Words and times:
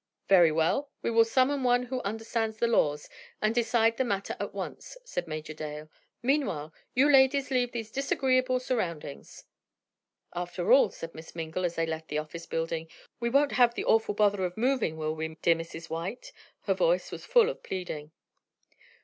"Very 0.27 0.51
well, 0.51 0.89
we 1.03 1.11
will 1.11 1.23
summon 1.23 1.63
one 1.63 1.83
who 1.83 2.01
understands 2.01 2.57
the 2.57 2.65
laws, 2.65 3.07
and 3.39 3.53
decide 3.53 3.97
the 3.97 4.03
matter 4.03 4.35
at 4.39 4.51
once," 4.51 4.97
said 5.05 5.27
Major 5.27 5.53
Dale; 5.53 5.91
"meanwhile, 6.23 6.73
you 6.95 7.07
ladies 7.07 7.51
leave 7.51 7.71
these 7.71 7.91
disagreeable 7.91 8.59
surroundings." 8.59 9.43
"After 10.33 10.71
all," 10.73 10.89
said 10.89 11.13
Miss 11.13 11.35
Mingle, 11.35 11.65
as 11.65 11.75
they 11.75 11.85
left 11.85 12.07
the 12.07 12.17
office 12.17 12.47
building, 12.47 12.89
"we 13.19 13.29
won't 13.29 13.51
have 13.51 13.75
the 13.75 13.85
awful 13.85 14.15
bother 14.15 14.43
of 14.43 14.57
moving; 14.57 14.97
will 14.97 15.13
we, 15.13 15.35
dear 15.43 15.53
Mrs. 15.53 15.87
White?" 15.87 16.31
Her 16.61 16.73
voice 16.73 17.11
was 17.11 17.23
full 17.23 17.47
of 17.47 17.61
pleading. 17.61 18.11